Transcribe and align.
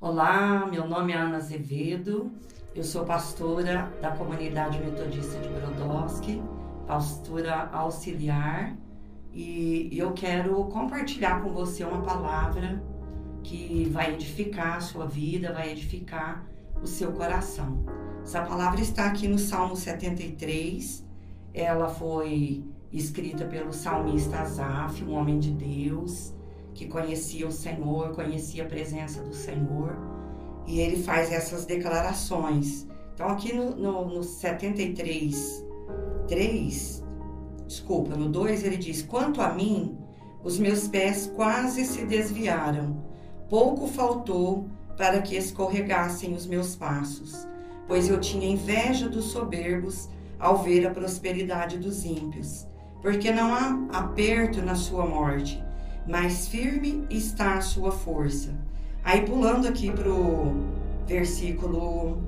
Olá, 0.00 0.64
meu 0.70 0.86
nome 0.86 1.12
é 1.12 1.16
Ana 1.16 1.38
Azevedo, 1.38 2.30
eu 2.72 2.84
sou 2.84 3.04
pastora 3.04 3.92
da 4.00 4.12
comunidade 4.12 4.78
metodista 4.78 5.40
de 5.40 5.48
Brodowski, 5.48 6.40
pastora 6.86 7.68
auxiliar, 7.72 8.76
e 9.32 9.90
eu 9.92 10.12
quero 10.12 10.54
compartilhar 10.66 11.42
com 11.42 11.48
você 11.48 11.82
uma 11.82 12.00
palavra 12.00 12.80
que 13.42 13.90
vai 13.90 14.14
edificar 14.14 14.76
a 14.76 14.80
sua 14.80 15.04
vida, 15.04 15.52
vai 15.52 15.72
edificar 15.72 16.46
o 16.80 16.86
seu 16.86 17.10
coração. 17.10 17.84
Essa 18.22 18.42
palavra 18.42 18.80
está 18.80 19.06
aqui 19.06 19.26
no 19.26 19.36
Salmo 19.36 19.74
73, 19.74 21.04
ela 21.52 21.88
foi 21.88 22.62
escrita 22.92 23.44
pelo 23.46 23.72
salmista 23.72 24.42
Asaf, 24.42 25.02
um 25.02 25.14
homem 25.14 25.40
de 25.40 25.50
Deus 25.50 26.38
que 26.74 26.86
conhecia 26.86 27.46
o 27.46 27.52
Senhor, 27.52 28.14
conhecia 28.14 28.64
a 28.64 28.66
presença 28.66 29.22
do 29.22 29.34
Senhor, 29.34 29.96
e 30.66 30.80
ele 30.80 31.02
faz 31.02 31.32
essas 31.32 31.64
declarações. 31.64 32.86
Então, 33.14 33.28
aqui 33.28 33.52
no, 33.52 33.74
no, 33.74 34.06
no 34.06 34.22
73, 34.22 35.64
3, 36.28 37.04
desculpa, 37.66 38.14
no 38.14 38.28
2 38.28 38.64
ele 38.64 38.76
diz: 38.76 39.02
Quanto 39.02 39.40
a 39.40 39.52
mim, 39.52 39.98
os 40.44 40.58
meus 40.58 40.86
pés 40.86 41.30
quase 41.34 41.84
se 41.84 42.04
desviaram, 42.04 43.02
pouco 43.48 43.86
faltou 43.88 44.68
para 44.96 45.22
que 45.22 45.36
escorregassem 45.36 46.34
os 46.34 46.46
meus 46.46 46.76
passos, 46.76 47.46
pois 47.86 48.08
eu 48.08 48.20
tinha 48.20 48.48
inveja 48.48 49.08
dos 49.08 49.26
soberbos 49.26 50.08
ao 50.38 50.58
ver 50.58 50.86
a 50.86 50.90
prosperidade 50.90 51.78
dos 51.78 52.04
ímpios, 52.04 52.66
porque 53.00 53.32
não 53.32 53.54
há 53.54 53.98
aperto 53.98 54.62
na 54.62 54.74
sua 54.74 55.06
morte 55.06 55.62
mais 56.08 56.48
firme 56.48 57.06
está 57.10 57.54
a 57.54 57.60
sua 57.60 57.92
força. 57.92 58.50
Aí 59.04 59.20
pulando 59.20 59.68
aqui 59.68 59.90
pro 59.92 60.54
versículo 61.06 62.22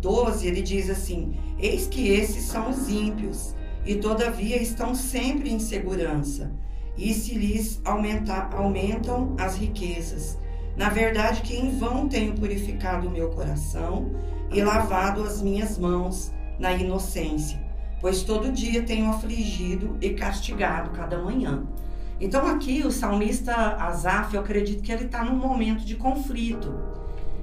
12, 0.00 0.46
ele 0.46 0.62
diz 0.62 0.88
assim: 0.88 1.34
Eis 1.58 1.88
que 1.88 2.08
esses 2.08 2.44
são 2.44 2.70
os 2.70 2.88
ímpios, 2.88 3.54
e 3.84 3.96
todavia 3.96 4.62
estão 4.62 4.94
sempre 4.94 5.50
em 5.50 5.58
segurança, 5.58 6.52
e 6.96 7.12
se 7.12 7.34
lhes 7.34 7.80
aumenta, 7.84 8.48
aumentam 8.52 9.34
as 9.38 9.56
riquezas. 9.56 10.38
Na 10.76 10.88
verdade, 10.88 11.42
que 11.42 11.56
em 11.56 11.76
vão 11.76 12.08
tenho 12.08 12.34
purificado 12.34 13.08
o 13.08 13.10
meu 13.10 13.30
coração 13.30 14.12
e 14.52 14.62
lavado 14.62 15.22
as 15.24 15.42
minhas 15.42 15.76
mãos 15.76 16.32
na 16.58 16.72
inocência, 16.72 17.60
pois 18.00 18.22
todo 18.22 18.52
dia 18.52 18.82
tenho 18.82 19.10
afligido 19.10 19.98
e 20.00 20.10
castigado 20.10 20.90
cada 20.90 21.18
manhã. 21.18 21.66
Então 22.20 22.46
aqui 22.46 22.82
o 22.84 22.90
salmista 22.90 23.54
Asaf, 23.54 24.34
eu 24.34 24.42
acredito 24.42 24.82
que 24.82 24.92
ele 24.92 25.06
está 25.06 25.24
num 25.24 25.36
momento 25.36 25.86
de 25.86 25.96
conflito, 25.96 26.70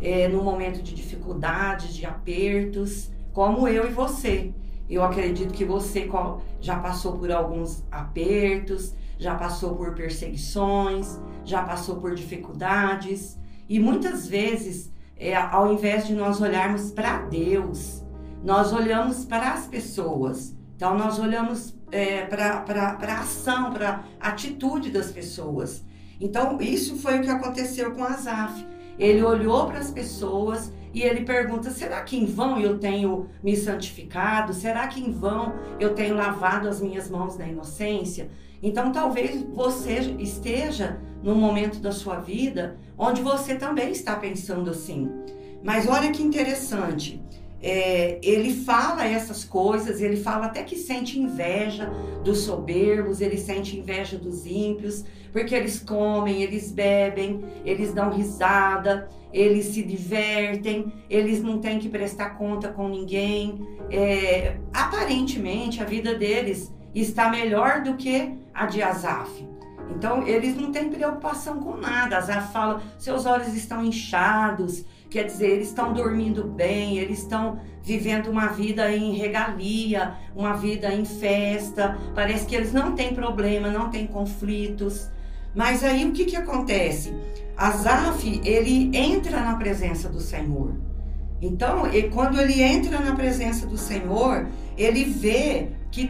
é, 0.00 0.28
num 0.28 0.44
momento 0.44 0.80
de 0.80 0.94
dificuldades, 0.94 1.92
de 1.92 2.06
apertos, 2.06 3.10
como 3.32 3.66
eu 3.66 3.88
e 3.88 3.92
você. 3.92 4.54
Eu 4.88 5.02
acredito 5.02 5.52
que 5.52 5.64
você 5.64 6.08
já 6.60 6.78
passou 6.78 7.18
por 7.18 7.32
alguns 7.32 7.84
apertos, 7.90 8.94
já 9.18 9.34
passou 9.34 9.74
por 9.74 9.94
perseguições, 9.94 11.20
já 11.44 11.64
passou 11.64 11.96
por 11.96 12.14
dificuldades. 12.14 13.38
E 13.68 13.80
muitas 13.80 14.28
vezes, 14.28 14.92
é, 15.16 15.34
ao 15.34 15.72
invés 15.72 16.06
de 16.06 16.14
nós 16.14 16.40
olharmos 16.40 16.92
para 16.92 17.22
Deus, 17.22 18.04
nós 18.44 18.72
olhamos 18.72 19.24
para 19.24 19.52
as 19.52 19.66
pessoas. 19.66 20.56
Então, 20.76 20.96
nós 20.96 21.18
olhamos 21.18 21.72
é, 21.92 22.24
para 22.26 22.64
a 23.00 23.20
ação, 23.20 23.72
para 23.72 24.04
atitude 24.20 24.90
das 24.90 25.10
pessoas. 25.10 25.84
Então, 26.20 26.60
isso 26.60 26.96
foi 26.96 27.18
o 27.18 27.22
que 27.22 27.30
aconteceu 27.30 27.92
com 27.92 28.04
Asaf. 28.04 28.66
Ele 28.98 29.22
olhou 29.22 29.66
para 29.66 29.78
as 29.78 29.90
pessoas 29.90 30.72
e 30.92 31.02
ele 31.02 31.24
pergunta: 31.24 31.70
será 31.70 32.02
que 32.02 32.16
em 32.16 32.26
vão 32.26 32.60
eu 32.60 32.78
tenho 32.78 33.28
me 33.42 33.56
santificado? 33.56 34.52
Será 34.52 34.86
que 34.86 35.00
em 35.00 35.10
vão 35.10 35.54
eu 35.78 35.94
tenho 35.94 36.14
lavado 36.14 36.68
as 36.68 36.80
minhas 36.80 37.08
mãos 37.08 37.38
na 37.38 37.46
inocência? 37.46 38.30
Então, 38.62 38.92
talvez 38.92 39.42
você 39.42 39.98
esteja 40.18 41.00
num 41.22 41.34
momento 41.34 41.80
da 41.80 41.92
sua 41.92 42.16
vida 42.16 42.76
onde 42.98 43.22
você 43.22 43.54
também 43.54 43.90
está 43.90 44.16
pensando 44.16 44.70
assim. 44.70 45.10
Mas 45.62 45.86
olha 45.86 46.10
que 46.10 46.22
interessante 46.22 47.22
é, 47.62 48.18
ele 48.22 48.54
fala 48.54 49.06
essas 49.06 49.44
coisas, 49.44 50.00
ele 50.00 50.16
fala 50.16 50.46
até 50.46 50.62
que 50.62 50.76
sente 50.76 51.18
inveja 51.18 51.86
dos 52.24 52.38
soberbos, 52.38 53.20
ele 53.20 53.36
sente 53.36 53.78
inveja 53.78 54.16
dos 54.16 54.46
ímpios, 54.46 55.04
porque 55.32 55.54
eles 55.54 55.78
comem, 55.78 56.42
eles 56.42 56.72
bebem, 56.72 57.44
eles 57.64 57.92
dão 57.92 58.10
risada, 58.10 59.08
eles 59.32 59.66
se 59.66 59.82
divertem, 59.82 60.92
eles 61.08 61.42
não 61.42 61.58
têm 61.58 61.78
que 61.78 61.88
prestar 61.88 62.30
conta 62.30 62.68
com 62.68 62.88
ninguém. 62.88 63.60
É, 63.90 64.56
aparentemente, 64.72 65.82
a 65.82 65.84
vida 65.84 66.14
deles 66.14 66.72
está 66.94 67.30
melhor 67.30 67.82
do 67.82 67.94
que 67.96 68.34
a 68.52 68.66
de 68.66 68.82
Azaf. 68.82 69.48
Então, 69.94 70.26
eles 70.26 70.56
não 70.56 70.72
têm 70.72 70.88
preocupação 70.88 71.60
com 71.60 71.76
nada. 71.76 72.16
Azaf 72.16 72.52
fala: 72.52 72.82
seus 72.98 73.26
olhos 73.26 73.54
estão 73.54 73.84
inchados 73.84 74.84
Quer 75.10 75.24
dizer, 75.24 75.50
eles 75.50 75.68
estão 75.68 75.92
dormindo 75.92 76.44
bem, 76.44 76.98
eles 76.98 77.18
estão 77.18 77.58
vivendo 77.82 78.28
uma 78.28 78.46
vida 78.46 78.94
em 78.94 79.12
regalia, 79.14 80.14
uma 80.36 80.52
vida 80.52 80.94
em 80.94 81.04
festa. 81.04 81.98
Parece 82.14 82.46
que 82.46 82.54
eles 82.54 82.72
não 82.72 82.94
têm 82.94 83.12
problema, 83.12 83.70
não 83.70 83.90
têm 83.90 84.06
conflitos. 84.06 85.10
Mas 85.52 85.82
aí 85.82 86.04
o 86.04 86.12
que, 86.12 86.26
que 86.26 86.36
acontece? 86.36 87.12
Azaf, 87.56 88.40
ele 88.44 88.96
entra 88.96 89.40
na 89.40 89.56
presença 89.56 90.08
do 90.08 90.20
Senhor. 90.20 90.76
Então, 91.42 91.82
quando 92.12 92.40
ele 92.40 92.62
entra 92.62 93.00
na 93.00 93.16
presença 93.16 93.66
do 93.66 93.76
Senhor, 93.76 94.46
ele 94.78 95.04
vê 95.04 95.70
que 95.90 96.06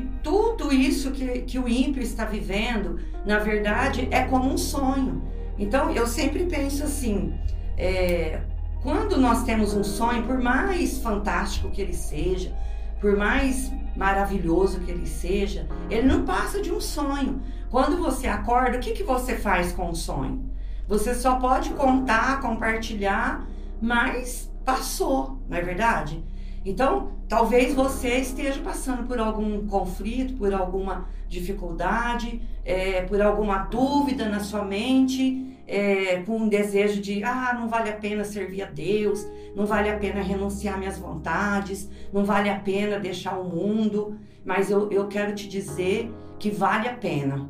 isso 0.73 1.11
que, 1.11 1.41
que 1.43 1.59
o 1.59 1.69
ímpio 1.69 2.03
está 2.03 2.25
vivendo, 2.25 2.99
na 3.25 3.39
verdade, 3.39 4.09
é 4.11 4.23
como 4.23 4.53
um 4.53 4.59
sonho. 4.59 5.23
Então, 5.59 5.91
eu 5.91 6.07
sempre 6.07 6.45
penso 6.47 6.85
assim: 6.85 7.35
é, 7.77 8.41
quando 8.83 9.19
nós 9.19 9.45
temos 9.45 9.75
um 9.75 9.85
sonho, 9.85 10.23
por 10.23 10.39
mais 10.39 10.99
fantástico 10.99 11.71
que 11.71 11.83
ele 11.83 11.93
seja, 11.93 12.57
por 13.01 13.17
mais 13.17 13.71
maravilhoso 13.97 14.81
que 14.81 14.91
ele 14.91 15.07
seja, 15.07 15.67
ele 15.91 16.07
não 16.07 16.25
passa 16.25 16.63
de 16.63 16.73
um 16.73 16.81
sonho. 16.81 17.43
Quando 17.71 17.99
você 17.99 18.27
acorda, 18.27 18.79
o 18.79 18.81
que, 18.81 18.93
que 18.93 19.03
você 19.03 19.37
faz 19.37 19.73
com 19.73 19.91
o 19.91 19.95
sonho? 19.95 20.51
Você 20.89 21.15
só 21.15 21.37
pode 21.37 21.71
contar, 21.71 22.41
compartilhar, 22.41 23.47
mas 23.81 24.51
passou, 24.65 25.39
não 25.49 25.57
é 25.57 25.63
verdade? 25.63 26.25
Então, 26.65 27.13
talvez 27.29 27.75
você 27.75 28.17
esteja 28.17 28.61
passando 28.61 29.07
por 29.07 29.19
algum 29.19 29.67
conflito, 29.67 30.35
por 30.35 30.53
alguma 30.53 31.09
dificuldade, 31.29 32.43
é, 32.65 33.03
por 33.03 33.21
alguma 33.23 33.59
dúvida 33.59 34.29
na 34.29 34.41
sua 34.41 34.65
mente 34.65 35.51
é, 35.71 36.21
com 36.23 36.37
um 36.37 36.49
desejo 36.49 37.01
de, 37.01 37.23
ah, 37.23 37.57
não 37.59 37.69
vale 37.69 37.91
a 37.91 37.97
pena 37.97 38.25
servir 38.25 38.63
a 38.63 38.67
Deus, 38.67 39.25
não 39.55 39.65
vale 39.65 39.89
a 39.89 39.97
pena 39.97 40.21
renunciar 40.21 40.77
minhas 40.77 40.99
vontades, 40.99 41.89
não 42.13 42.25
vale 42.25 42.51
a 42.51 42.59
pena 42.59 42.99
deixar 42.99 43.39
o 43.39 43.45
mundo, 43.45 44.19
mas 44.45 44.69
eu, 44.69 44.91
eu 44.91 45.07
quero 45.07 45.33
te 45.33 45.49
dizer 45.49 46.13
que 46.41 46.51
vale 46.51 46.89
a 46.89 46.95
pena. 46.95 47.49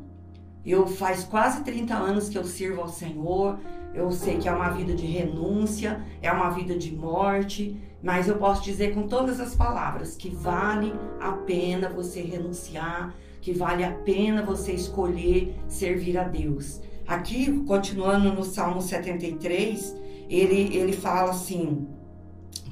Eu 0.63 0.85
faz 0.85 1.23
quase 1.23 1.63
30 1.63 1.95
anos 1.95 2.29
que 2.29 2.37
eu 2.37 2.43
sirvo 2.43 2.81
ao 2.81 2.87
Senhor, 2.87 3.59
eu 3.93 4.11
sei 4.11 4.37
que 4.37 4.47
é 4.47 4.51
uma 4.51 4.69
vida 4.69 4.93
de 4.93 5.05
renúncia, 5.05 6.01
é 6.21 6.31
uma 6.31 6.49
vida 6.49 6.77
de 6.77 6.95
morte, 6.95 7.75
mas 8.01 8.27
eu 8.27 8.37
posso 8.37 8.63
dizer 8.63 8.93
com 8.93 9.03
todas 9.03 9.39
as 9.39 9.53
palavras 9.53 10.15
que 10.15 10.29
vale 10.29 10.93
a 11.19 11.31
pena 11.33 11.89
você 11.89 12.21
renunciar, 12.21 13.13
que 13.41 13.51
vale 13.51 13.83
a 13.83 13.91
pena 13.91 14.43
você 14.43 14.71
escolher 14.71 15.55
servir 15.67 16.17
a 16.17 16.23
Deus. 16.23 16.81
Aqui, 17.05 17.63
continuando 17.65 18.31
no 18.31 18.43
Salmo 18.43 18.81
73, 18.81 19.95
ele, 20.29 20.75
ele 20.75 20.93
fala 20.93 21.31
assim: 21.31 21.87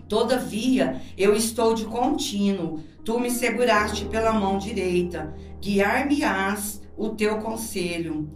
Todavia 0.07 1.01
eu 1.17 1.35
estou 1.35 1.73
de 1.73 1.85
contínuo, 1.85 2.79
tu 3.03 3.19
me 3.19 3.29
seguraste 3.29 4.05
pela 4.05 4.31
mão 4.31 4.57
direita, 4.57 5.33
guiar-me-ás 5.61 6.81
o 6.97 7.09
teu 7.09 7.37
conselho, 7.39 8.29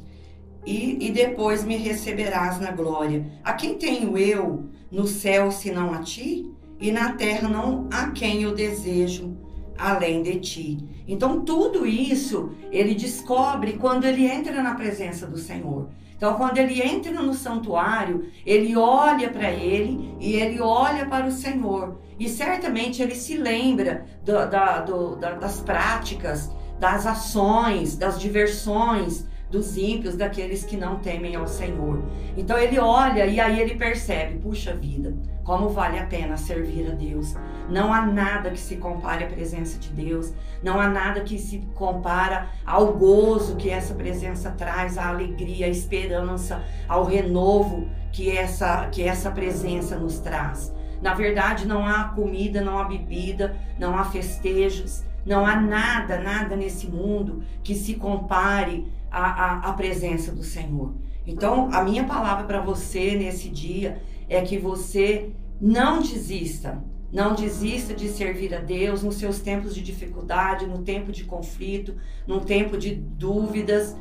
e, 0.65 1.07
e 1.07 1.11
depois 1.11 1.63
me 1.63 1.75
receberás 1.77 2.59
na 2.59 2.71
glória. 2.71 3.25
A 3.43 3.53
quem 3.53 3.77
tenho 3.77 4.17
eu 4.17 4.65
no 4.91 5.07
céu 5.07 5.51
senão 5.51 5.93
a 5.93 5.99
ti? 5.99 6.49
E 6.79 6.91
na 6.91 7.13
terra 7.13 7.47
não 7.47 7.87
a 7.91 8.11
quem 8.11 8.43
eu 8.43 8.53
desejo 8.53 9.37
além 9.77 10.21
de 10.21 10.39
ti. 10.39 11.03
Então, 11.07 11.41
tudo 11.41 11.85
isso 11.85 12.51
ele 12.71 12.95
descobre 12.95 13.73
quando 13.73 14.05
ele 14.05 14.25
entra 14.25 14.61
na 14.61 14.75
presença 14.75 15.27
do 15.27 15.37
Senhor. 15.37 15.89
Então, 16.15 16.35
quando 16.35 16.57
ele 16.57 16.81
entra 16.81 17.11
no 17.11 17.33
santuário, 17.33 18.27
ele 18.45 18.77
olha 18.77 19.29
para 19.29 19.51
ele 19.51 20.15
e 20.19 20.35
ele 20.35 20.61
olha 20.61 21.05
para 21.05 21.25
o 21.25 21.31
Senhor. 21.31 21.99
E 22.17 22.29
certamente 22.29 23.01
ele 23.01 23.15
se 23.15 23.35
lembra 23.35 24.05
do, 24.23 24.31
da, 24.49 24.79
do, 24.79 25.15
da, 25.17 25.31
das 25.33 25.59
práticas, 25.59 26.49
das 26.79 27.05
ações, 27.05 27.97
das 27.97 28.19
diversões, 28.19 29.25
dos 29.53 29.77
ímpios, 29.77 30.15
daqueles 30.15 30.65
que 30.65 30.75
não 30.75 30.97
temem 30.97 31.35
ao 31.35 31.47
Senhor. 31.47 32.01
Então 32.35 32.57
ele 32.57 32.79
olha 32.79 33.27
e 33.27 33.39
aí 33.39 33.61
ele 33.61 33.75
percebe, 33.75 34.39
puxa 34.39 34.73
vida, 34.73 35.15
como 35.43 35.69
vale 35.69 35.99
a 35.99 36.07
pena 36.07 36.35
servir 36.35 36.91
a 36.91 36.95
Deus. 36.95 37.35
Não 37.69 37.93
há 37.93 38.03
nada 38.03 38.49
que 38.49 38.59
se 38.59 38.77
compare 38.77 39.23
à 39.23 39.27
presença 39.27 39.77
de 39.77 39.89
Deus, 39.89 40.33
não 40.63 40.81
há 40.81 40.89
nada 40.89 41.21
que 41.21 41.37
se 41.37 41.59
compara 41.75 42.49
ao 42.65 42.93
gozo 42.93 43.55
que 43.55 43.69
essa 43.69 43.93
presença 43.93 44.49
traz, 44.49 44.97
à 44.97 45.09
alegria, 45.09 45.67
à 45.67 45.69
esperança, 45.69 46.63
ao 46.89 47.03
renovo 47.03 47.87
que 48.11 48.35
essa 48.35 48.87
que 48.87 49.03
essa 49.03 49.29
presença 49.29 49.95
nos 49.95 50.17
traz. 50.17 50.73
Na 50.99 51.13
verdade, 51.13 51.67
não 51.67 51.85
há 51.85 52.05
comida, 52.05 52.59
não 52.61 52.79
há 52.79 52.85
bebida, 52.85 53.55
não 53.77 53.95
há 53.95 54.05
festejos, 54.05 55.03
não 55.25 55.45
há 55.45 55.59
nada, 55.59 56.19
nada 56.19 56.55
nesse 56.55 56.87
mundo 56.87 57.43
que 57.63 57.75
se 57.75 57.95
compare 57.95 58.87
à, 59.09 59.23
à, 59.23 59.69
à 59.69 59.73
presença 59.73 60.31
do 60.31 60.43
Senhor. 60.43 60.93
Então, 61.25 61.69
a 61.71 61.83
minha 61.83 62.03
palavra 62.03 62.45
para 62.45 62.59
você 62.59 63.15
nesse 63.15 63.49
dia 63.49 64.01
é 64.27 64.41
que 64.41 64.57
você 64.57 65.31
não 65.59 66.01
desista. 66.01 66.83
Não 67.11 67.35
desista 67.35 67.93
de 67.93 68.09
servir 68.09 68.53
a 68.55 68.59
Deus 68.59 69.03
nos 69.03 69.15
seus 69.15 69.39
tempos 69.39 69.75
de 69.75 69.81
dificuldade, 69.81 70.65
no 70.65 70.79
tempo 70.79 71.11
de 71.11 71.23
conflito, 71.23 71.95
no 72.27 72.41
tempo 72.41 72.77
de 72.77 72.95
dúvidas. 72.95 73.95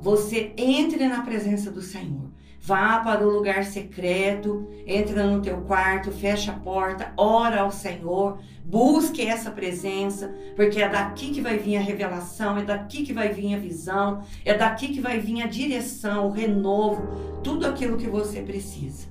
Você 0.00 0.52
entre 0.56 1.08
na 1.08 1.22
presença 1.22 1.70
do 1.70 1.80
Senhor. 1.80 2.30
Vá 2.68 2.98
para 2.98 3.26
o 3.26 3.30
lugar 3.30 3.64
secreto, 3.64 4.68
entra 4.86 5.24
no 5.24 5.40
teu 5.40 5.62
quarto, 5.62 6.12
fecha 6.12 6.52
a 6.52 6.54
porta, 6.54 7.14
ora 7.16 7.62
ao 7.62 7.70
Senhor, 7.70 8.40
busque 8.62 9.26
essa 9.26 9.50
presença, 9.50 10.34
porque 10.54 10.82
é 10.82 10.86
daqui 10.86 11.30
que 11.30 11.40
vai 11.40 11.56
vir 11.56 11.78
a 11.78 11.80
revelação, 11.80 12.58
é 12.58 12.62
daqui 12.62 13.06
que 13.06 13.12
vai 13.14 13.32
vir 13.32 13.54
a 13.54 13.58
visão, 13.58 14.22
é 14.44 14.52
daqui 14.52 14.88
que 14.88 15.00
vai 15.00 15.18
vir 15.18 15.40
a 15.40 15.46
direção, 15.46 16.26
o 16.26 16.30
renovo, 16.30 17.40
tudo 17.42 17.66
aquilo 17.66 17.96
que 17.96 18.06
você 18.06 18.42
precisa. 18.42 19.06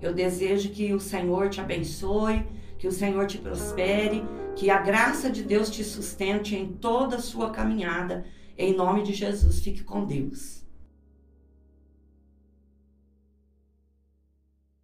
Eu 0.00 0.14
desejo 0.14 0.70
que 0.70 0.94
o 0.94 0.98
Senhor 0.98 1.50
te 1.50 1.60
abençoe, 1.60 2.46
que 2.78 2.88
o 2.88 2.92
Senhor 2.92 3.26
te 3.26 3.36
prospere, 3.36 4.24
que 4.56 4.70
a 4.70 4.80
graça 4.80 5.28
de 5.28 5.42
Deus 5.42 5.68
te 5.68 5.84
sustente 5.84 6.56
em 6.56 6.66
toda 6.66 7.16
a 7.16 7.20
sua 7.20 7.50
caminhada. 7.50 8.24
Em 8.56 8.74
nome 8.74 9.02
de 9.02 9.12
Jesus, 9.12 9.60
fique 9.60 9.84
com 9.84 10.06
Deus. 10.06 10.61